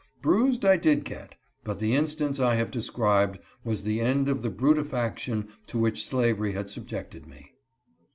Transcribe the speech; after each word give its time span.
Bruised 0.19 0.65
I 0.65 0.77
did 0.77 1.03
get, 1.05 1.35
but 1.63 1.77
the 1.77 1.93
instance 1.93 2.39
I 2.39 2.55
have 2.55 2.71
described 2.71 3.37
was 3.63 3.83
the 3.83 4.01
end 4.01 4.29
of 4.29 4.41
the 4.41 4.49
bru 4.49 4.73
tification 4.73 5.47
to 5.67 5.77
which 5.79 6.03
slavery 6.07 6.53
had 6.53 6.71
subjected 6.71 7.27
me. 7.27 7.51